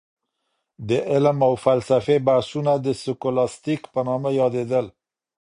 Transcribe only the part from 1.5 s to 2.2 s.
فلسفې